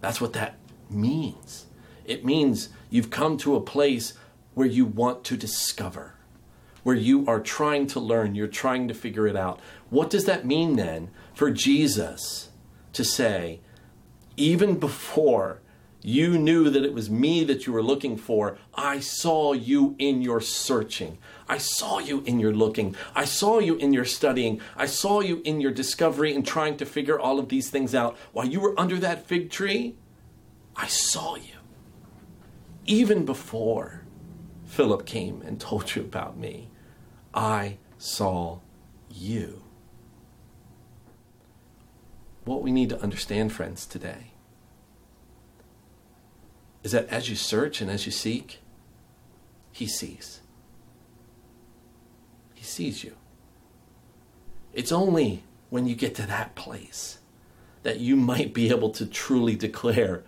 That's 0.00 0.20
what 0.20 0.34
that 0.34 0.56
means. 0.90 1.66
It 2.04 2.24
means 2.24 2.68
you've 2.90 3.10
come 3.10 3.36
to 3.38 3.56
a 3.56 3.60
place 3.60 4.12
where 4.54 4.66
you 4.66 4.84
want 4.84 5.24
to 5.24 5.36
discover, 5.36 6.14
where 6.86 6.94
you 6.94 7.26
are 7.26 7.40
trying 7.40 7.84
to 7.84 7.98
learn, 7.98 8.36
you're 8.36 8.46
trying 8.46 8.86
to 8.86 8.94
figure 8.94 9.26
it 9.26 9.34
out. 9.34 9.58
What 9.90 10.08
does 10.08 10.24
that 10.26 10.46
mean 10.46 10.76
then 10.76 11.10
for 11.34 11.50
Jesus 11.50 12.50
to 12.92 13.04
say, 13.04 13.58
even 14.36 14.78
before 14.78 15.60
you 16.00 16.38
knew 16.38 16.70
that 16.70 16.84
it 16.84 16.94
was 16.94 17.10
me 17.10 17.42
that 17.42 17.66
you 17.66 17.72
were 17.72 17.82
looking 17.82 18.16
for. 18.16 18.56
I 18.76 19.00
saw 19.00 19.54
you 19.54 19.96
in 19.98 20.22
your 20.22 20.40
searching. 20.40 21.18
I 21.48 21.58
saw 21.58 21.98
you 21.98 22.22
in 22.24 22.38
your 22.38 22.54
looking. 22.54 22.94
I 23.16 23.24
saw 23.24 23.58
you 23.58 23.74
in 23.74 23.92
your 23.92 24.04
studying. 24.04 24.60
I 24.76 24.86
saw 24.86 25.18
you 25.18 25.42
in 25.44 25.60
your 25.60 25.72
discovery 25.72 26.32
and 26.32 26.46
trying 26.46 26.76
to 26.76 26.86
figure 26.86 27.18
all 27.18 27.40
of 27.40 27.48
these 27.48 27.70
things 27.70 27.92
out. 27.92 28.16
While 28.32 28.46
you 28.46 28.60
were 28.60 28.78
under 28.78 28.98
that 28.98 29.26
fig 29.26 29.50
tree, 29.50 29.96
I 30.76 30.86
saw 30.86 31.34
you. 31.34 31.58
Even 32.84 33.24
before 33.24 34.02
Philip 34.64 35.06
came 35.06 35.42
and 35.42 35.58
told 35.58 35.96
you 35.96 36.02
about 36.02 36.38
me, 36.38 36.70
I 37.36 37.76
saw 37.98 38.60
you. 39.10 39.62
What 42.46 42.62
we 42.62 42.72
need 42.72 42.88
to 42.88 43.00
understand, 43.00 43.52
friends, 43.52 43.86
today 43.86 44.32
is 46.82 46.92
that 46.92 47.08
as 47.08 47.28
you 47.28 47.36
search 47.36 47.80
and 47.80 47.90
as 47.90 48.06
you 48.06 48.12
seek, 48.12 48.60
He 49.70 49.86
sees. 49.86 50.40
He 52.54 52.64
sees 52.64 53.04
you. 53.04 53.14
It's 54.72 54.92
only 54.92 55.44
when 55.68 55.86
you 55.86 55.94
get 55.94 56.14
to 56.14 56.26
that 56.26 56.54
place 56.54 57.18
that 57.82 58.00
you 58.00 58.16
might 58.16 58.54
be 58.54 58.70
able 58.70 58.90
to 58.90 59.06
truly 59.06 59.56
declare 59.56 60.24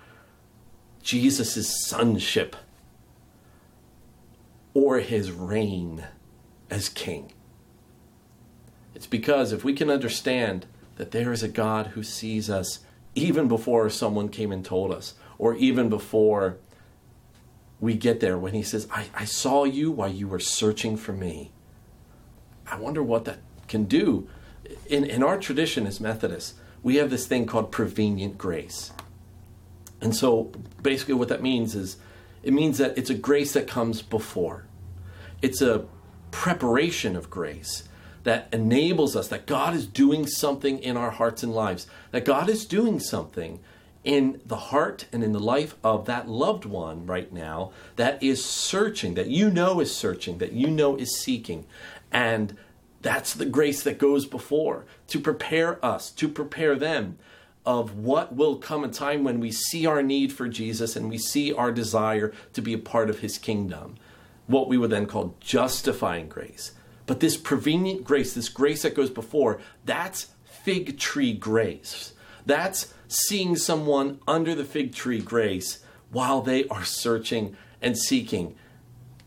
Jesus' 1.03 1.87
sonship 1.87 2.55
or 4.75 4.99
his 4.99 5.33
reign 5.33 6.07
as 6.71 6.89
king. 6.89 7.33
It's 8.95 9.07
because 9.07 9.53
if 9.53 9.65
we 9.65 9.73
can 9.73 9.91
understand 9.91 10.67
that 10.97 11.13
there 11.13 11.33
is 11.33 11.43
a 11.43 11.49
God 11.49 11.89
who 11.89 12.03
sees 12.03 12.51
us 12.51 12.81
even 13.15 13.49
before 13.49 13.89
someone 13.91 14.29
came 14.29 14.53
and 14.53 14.65
told 14.65 14.93
us, 14.93 15.15
or 15.39 15.55
even 15.55 15.89
before 15.89 16.59
we 17.81 17.95
get 17.95 18.21
there 18.21 18.37
when 18.37 18.55
he 18.55 18.63
says, 18.63 18.89
I, 18.91 19.07
I 19.15 19.25
saw 19.25 19.65
you 19.65 19.91
while 19.91 20.09
you 20.09 20.27
were 20.27 20.41
searching 20.41 20.97
for 20.97 21.13
me. 21.13 21.53
I 22.67 22.77
wonder 22.77 23.03
what 23.03 23.25
that 23.25 23.39
can 23.69 23.85
do. 23.85 24.29
In, 24.87 25.05
in 25.05 25.23
our 25.23 25.39
tradition 25.39 25.87
as 25.87 26.01
Methodists, 26.01 26.55
we 26.83 26.97
have 26.97 27.11
this 27.11 27.27
thing 27.27 27.47
called 27.47 27.71
prevenient 27.71 28.37
grace. 28.37 28.93
And 30.01 30.15
so 30.15 30.53
basically, 30.83 31.15
what 31.15 31.29
that 31.29 31.43
means 31.43 31.75
is 31.75 31.97
it 32.43 32.53
means 32.53 32.79
that 32.79 32.97
it's 32.99 33.11
a 33.11 33.15
grace 33.15 33.53
that 33.53 33.67
comes 33.67 34.03
before, 34.03 34.67
it's 35.43 35.63
a 35.63 35.87
preparation 36.31 37.17
of 37.17 37.31
grace 37.31 37.85
that 38.25 38.49
enables 38.53 39.17
us, 39.17 39.29
that 39.29 39.47
God 39.47 39.75
is 39.75 39.87
doing 39.87 40.27
something 40.27 40.79
in 40.79 40.97
our 40.97 41.11
hearts 41.11 41.43
and 41.43 41.55
lives, 41.55 41.87
that 42.11 42.25
God 42.25 42.49
is 42.49 42.67
doing 42.67 43.01
something 43.01 43.61
in 44.05 44.41
the 44.47 44.57
heart 44.57 45.07
and 45.13 45.23
in 45.23 45.33
the 45.33 45.41
life 45.41 45.75
of 45.83 46.07
that 46.07 46.29
loved 46.29 46.65
one 46.65 47.07
right 47.07 47.33
now 47.33 47.73
that 47.97 48.23
is 48.23 48.45
searching, 48.45 49.15
that 49.15 49.29
you 49.29 49.51
know 49.51 49.81
is 49.81 49.95
searching, 49.95 50.39
that 50.39 50.53
you 50.53 50.69
know 50.69 50.97
is 50.97 51.21
seeking. 51.21 51.67
And 52.11 52.57
that's 53.03 53.35
the 53.35 53.47
grace 53.47 53.83
that 53.83 53.99
goes 53.99 54.27
before 54.27 54.85
to 55.09 55.21
prepare 55.21 55.85
us, 55.85 56.11
to 56.13 56.29
prepare 56.29 56.77
them 56.77 57.19
of 57.67 57.99
what 57.99 58.35
will 58.35 58.57
come 58.57 58.83
a 58.83 58.89
time 58.89 59.25
when 59.25 59.41
we 59.41 59.53
see 59.53 59.85
our 59.85 60.03
need 60.03 60.33
for 60.33 60.49
Jesus 60.49 60.97
and 60.97 61.11
we 61.11 61.19
see 61.19 61.53
our 61.53 61.71
desire 61.71 62.33
to 62.55 62.63
be 62.63 62.73
a 62.73 62.79
part 62.79 63.11
of 63.11 63.19
his 63.19 63.37
kingdom. 63.37 63.97
What 64.49 64.69
we 64.69 64.77
would 64.77 64.91
then 64.91 65.07
call 65.07 65.37
justifying 65.39 66.29
grace. 66.29 66.73
But 67.07 67.21
this 67.21 67.37
prevenient 67.37 68.03
grace, 68.05 68.35
this 68.35 68.49
grace 68.49 68.83
that 68.83 68.95
goes 68.95 69.09
before, 69.09 69.61
that's 69.85 70.29
fig 70.45 70.99
tree 70.99 71.33
grace. 71.33 72.13
That's 72.45 72.93
seeing 73.09 73.57
someone 73.57 74.21
under 74.27 74.55
the 74.55 74.65
fig 74.65 74.95
tree 74.95 75.21
grace 75.21 75.85
while 76.11 76.43
they 76.43 76.67
are 76.69 76.85
searching 76.85 77.57
and 77.81 77.97
seeking, 77.97 78.57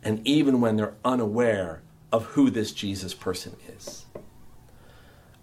and 0.04 0.26
even 0.28 0.60
when 0.62 0.76
they're 0.76 0.96
unaware 1.06 1.82
of 2.12 2.26
who 2.26 2.50
this 2.50 2.72
Jesus 2.72 3.14
person 3.14 3.56
is. 3.78 4.06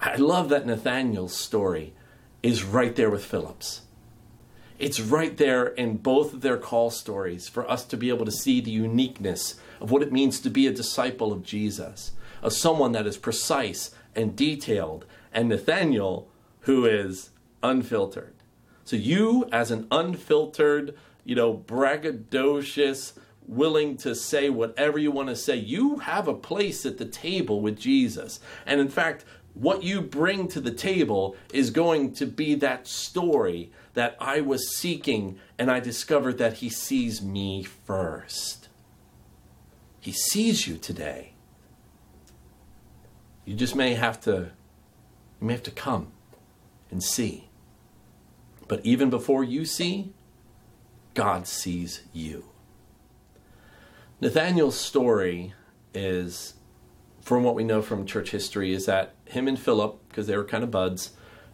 I 0.01 0.17
love 0.17 0.49
that 0.51 0.67
Nathanael's 0.67 1.35
story 1.35 1.95
is 2.43 2.63
right 2.63 2.95
there 2.95 3.11
with 3.11 3.25
Philip's. 3.25 3.83
It's 4.79 5.01
right 5.01 5.37
there 5.37 5.67
in 5.67 5.97
both 5.97 6.33
of 6.33 6.41
their 6.41 6.57
call 6.57 6.91
stories 6.91 7.49
for 7.49 7.69
us 7.69 7.85
to 7.87 7.97
be 7.97 8.11
able 8.11 8.25
to 8.25 8.31
see 8.31 8.61
the 8.61 8.71
uniqueness 8.71 9.57
of 9.81 9.91
what 9.91 10.03
it 10.03 10.13
means 10.13 10.41
to 10.41 10.51
be 10.51 10.67
a 10.67 10.73
disciple 10.73 11.33
of 11.33 11.43
Jesus, 11.43 12.13
of 12.43 12.53
someone 12.53 12.93
that 12.93 13.07
is 13.07 13.17
precise 13.17 13.91
and 14.15 14.37
detailed, 14.37 15.07
and 15.33 15.49
Nathanael, 15.49 16.29
who 16.61 16.85
is 16.85 17.31
unfiltered. 17.63 18.35
So 18.85 18.97
you, 18.97 19.47
as 19.53 19.71
an 19.71 19.87
unfiltered, 19.91 20.97
you 21.25 21.35
know, 21.35 21.55
braggadocious, 21.55 23.13
willing 23.47 23.97
to 23.97 24.15
say 24.15 24.51
whatever 24.51 24.99
you 24.99 25.11
want 25.11 25.29
to 25.29 25.37
say, 25.37 25.57
you 25.57 25.99
have 25.99 26.29
a 26.29 26.35
place 26.35 26.85
at 26.85 26.99
the 26.99 27.05
table 27.05 27.61
with 27.61 27.79
Jesus. 27.79 28.41
And 28.67 28.81
in 28.81 28.89
fact, 28.89 29.25
what 29.55 29.83
you 29.83 30.01
bring 30.01 30.49
to 30.49 30.61
the 30.61 30.71
table 30.71 31.35
is 31.53 31.71
going 31.71 32.13
to 32.15 32.27
be 32.27 32.55
that 32.57 32.87
story 32.87 33.73
that 33.95 34.17
I 34.21 34.41
was 34.41 34.77
seeking, 34.77 35.39
and 35.59 35.71
I 35.71 35.81
discovered 35.81 36.39
that 36.39 36.55
He 36.55 36.69
sees 36.69 37.21
me 37.21 37.65
first. 37.65 38.68
He 40.09 40.13
sees 40.13 40.67
you 40.67 40.79
today. 40.79 41.35
You 43.45 43.55
just 43.55 43.77
may 43.77 43.93
have 43.93 44.19
to, 44.23 44.53
you 45.39 45.47
may 45.47 45.53
have 45.53 45.63
to 45.65 45.71
come 45.71 46.13
and 46.91 47.03
see. 47.03 47.51
But 48.69 48.81
even 48.87 49.11
before 49.11 49.45
you 49.45 49.67
see, 49.67 50.15
God 51.13 51.47
sees 51.47 52.05
you. 52.15 52.47
Nathanael's 54.19 54.81
story 54.81 55.53
is, 55.93 56.55
from 57.21 57.45
what 57.45 57.55
we 57.55 57.63
know 57.63 57.83
from 57.83 58.07
church 58.07 58.31
history, 58.31 58.73
is 58.73 58.87
that 58.87 59.15
him 59.27 59.47
and 59.47 59.61
Philip, 59.61 60.01
because 60.09 60.27
they 60.27 60.39
were 60.39 60.45
kind 60.45 60.65
of 60.65 60.71
buds, 60.71 61.11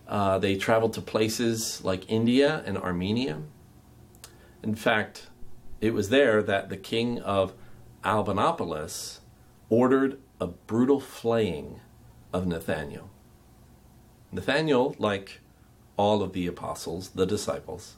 Uh, 0.07 0.39
they 0.39 0.55
traveled 0.55 0.93
to 0.93 1.01
places 1.01 1.83
like 1.83 2.09
India 2.09 2.63
and 2.67 2.79
Armenia. 2.79 3.43
In 4.63 4.77
fact, 4.77 5.27
it 5.81 5.93
was 5.93 6.09
there 6.11 6.41
that 6.41 6.69
the 6.69 6.77
king 6.77 7.19
of 7.19 7.53
Albanopolis 8.05 9.21
ordered 9.71 10.19
a 10.41 10.47
brutal 10.47 11.01
flaying 11.01 11.81
of 12.33 12.47
Nathanael. 12.47 13.11
Nathanael, 14.31 14.95
like 14.99 15.41
all 15.97 16.23
of 16.23 16.33
the 16.33 16.47
apostles, 16.47 17.11
the 17.11 17.27
disciples, 17.27 17.97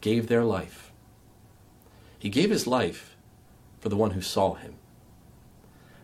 gave 0.00 0.26
their 0.26 0.44
life. 0.44 0.92
He 2.18 2.28
gave 2.28 2.50
his 2.50 2.66
life 2.66 3.16
for 3.80 3.88
the 3.88 3.96
one 3.96 4.10
who 4.10 4.20
saw 4.20 4.54
him. 4.54 4.74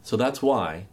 So 0.02 0.16
that's 0.16 0.42
why 0.42 0.86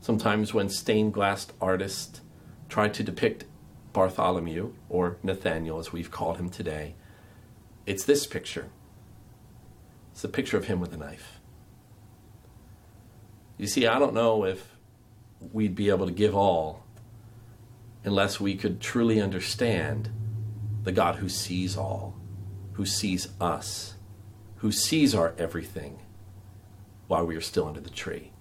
sometimes 0.00 0.54
when 0.54 0.68
stained 0.68 1.14
glass 1.14 1.46
artists 1.60 2.20
try 2.68 2.88
to 2.88 3.02
depict 3.02 3.44
Bartholomew, 3.92 4.74
or 4.90 5.16
Nathanael 5.22 5.78
as 5.78 5.90
we've 5.90 6.10
called 6.10 6.36
him 6.36 6.50
today, 6.50 6.94
it's 7.86 8.04
this 8.04 8.26
picture. 8.26 8.68
It's 10.16 10.24
a 10.24 10.30
picture 10.30 10.56
of 10.56 10.64
him 10.64 10.80
with 10.80 10.94
a 10.94 10.96
knife. 10.96 11.40
You 13.58 13.66
see, 13.66 13.86
I 13.86 13.98
don't 13.98 14.14
know 14.14 14.46
if 14.46 14.74
we'd 15.52 15.74
be 15.74 15.90
able 15.90 16.06
to 16.06 16.12
give 16.12 16.34
all 16.34 16.86
unless 18.02 18.40
we 18.40 18.56
could 18.56 18.80
truly 18.80 19.20
understand 19.20 20.08
the 20.84 20.90
God 20.90 21.16
who 21.16 21.28
sees 21.28 21.76
all, 21.76 22.18
who 22.72 22.86
sees 22.86 23.28
us, 23.42 23.96
who 24.56 24.72
sees 24.72 25.14
our 25.14 25.34
everything 25.36 26.00
while 27.08 27.26
we 27.26 27.36
are 27.36 27.42
still 27.42 27.66
under 27.68 27.82
the 27.82 27.90
tree. 27.90 28.32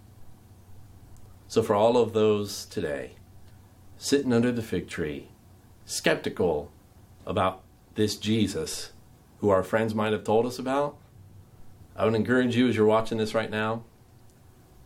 So, 1.50 1.62
for 1.62 1.76
all 1.76 1.98
of 1.98 2.14
those 2.14 2.66
today, 2.68 3.16
sitting 3.98 4.32
under 4.32 4.54
the 4.54 4.64
fig 4.64 4.88
tree, 4.88 5.28
skeptical 5.84 6.72
about 7.26 7.64
this 7.96 8.16
Jesus 8.16 8.94
who 9.40 9.50
our 9.50 9.62
friends 9.62 9.94
might 9.94 10.14
have 10.14 10.24
told 10.24 10.46
us 10.46 10.58
about, 10.58 11.00
I 11.96 12.06
would 12.06 12.16
encourage 12.16 12.56
you 12.56 12.68
as 12.68 12.76
you're 12.76 12.86
watching 12.86 13.18
this 13.18 13.34
right 13.34 13.50
now, 13.50 13.84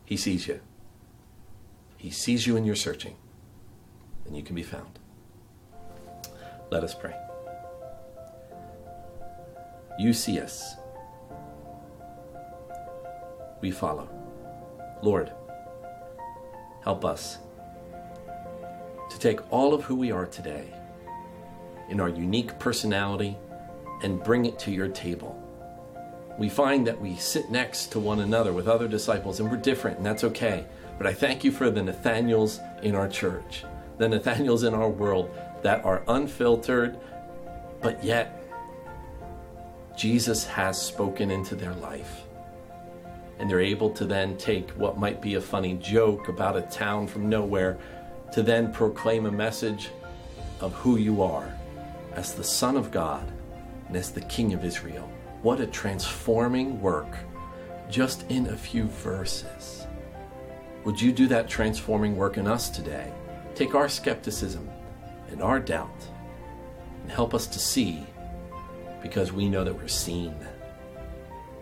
he 0.06 0.16
sees 0.16 0.48
you. 0.48 0.60
He 1.98 2.12
sees 2.12 2.46
you 2.46 2.56
in 2.56 2.66
your 2.66 2.76
searching, 2.76 3.16
and 4.26 4.38
you 4.38 4.44
can 4.44 4.56
be 4.56 4.64
found. 4.64 5.00
Let 6.70 6.84
us 6.84 6.94
pray. 6.94 7.16
You 9.98 10.14
see 10.14 10.40
us. 10.40 10.76
We 13.60 13.72
follow. 13.72 14.08
Lord, 15.02 15.32
help 16.84 17.04
us 17.04 17.40
to 19.10 19.20
take 19.20 19.52
all 19.52 19.74
of 19.74 19.84
who 19.84 19.96
we 19.96 20.12
are 20.12 20.26
today 20.26 20.74
in 21.90 22.00
our 22.00 22.10
unique 22.10 22.58
personality 22.60 23.36
and 24.04 24.24
bring 24.24 24.46
it 24.46 24.60
to 24.60 24.72
your 24.72 24.88
table. 24.88 25.49
We 26.40 26.48
find 26.48 26.88
that 26.88 27.02
we 27.02 27.18
sit 27.18 27.52
next 27.52 27.92
to 27.92 28.00
one 28.00 28.22
another 28.22 28.54
with 28.54 28.70
other 28.70 28.88
disciples 28.88 29.42
and 29.42 29.52
we're 29.52 29.58
different, 29.58 29.98
and 29.98 30.06
that's 30.06 30.24
okay. 30.24 30.66
But 30.98 31.06
I 31.06 31.14
thank 31.14 31.44
you 31.44 31.52
for 31.52 31.70
the 31.70 31.84
Nathanaels 31.84 32.62
in 32.82 32.96
our 32.96 33.10
church, 33.10 33.66
the 33.98 34.08
Nathanaels 34.08 34.64
in 34.64 34.74
our 34.74 34.90
world 34.90 35.30
that 35.64 35.84
are 35.84 36.02
unfiltered, 36.08 36.98
but 37.82 38.02
yet 38.02 38.42
Jesus 39.98 40.46
has 40.46 40.82
spoken 40.82 41.30
into 41.30 41.56
their 41.56 41.74
life. 41.74 42.24
And 43.38 43.50
they're 43.50 43.60
able 43.60 43.90
to 43.92 44.06
then 44.06 44.38
take 44.38 44.70
what 44.72 44.98
might 44.98 45.22
be 45.22 45.36
a 45.36 45.42
funny 45.42 45.74
joke 45.74 46.30
about 46.30 46.56
a 46.56 46.62
town 46.62 47.08
from 47.08 47.28
nowhere 47.28 47.78
to 48.32 48.44
then 48.44 48.72
proclaim 48.72 49.26
a 49.26 49.32
message 49.32 49.90
of 50.62 50.72
who 50.74 50.96
you 50.96 51.22
are 51.22 51.54
as 52.14 52.34
the 52.34 52.46
Son 52.46 52.78
of 52.78 52.92
God 52.92 53.30
and 53.90 53.98
as 53.98 54.12
the 54.12 54.22
King 54.22 54.54
of 54.54 54.64
Israel. 54.64 55.12
What 55.42 55.62
a 55.62 55.68
transforming 55.68 56.82
work 56.82 57.18
just 57.90 58.30
in 58.30 58.48
a 58.48 58.58
few 58.58 58.86
verses. 58.86 59.88
Would 60.84 61.00
you 61.00 61.12
do 61.12 61.28
that 61.28 61.48
transforming 61.48 62.18
work 62.18 62.38
in 62.38 62.46
us 62.46 62.70
today? 62.70 63.12
Take 63.56 63.74
our 63.74 63.88
skepticism 63.88 64.70
and 65.30 65.42
our 65.42 65.60
doubt 65.60 66.06
and 67.04 67.12
help 67.12 67.34
us 67.34 67.48
to 67.48 67.60
see 67.60 68.06
because 69.02 69.32
we 69.32 69.48
know 69.48 69.64
that 69.64 69.74
we're 69.74 69.88
seen. 69.88 70.36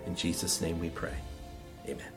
In 0.05 0.15
Jesus' 0.15 0.59
name 0.59 0.79
we 0.79 0.89
pray. 0.89 1.15
Amen. 1.87 2.16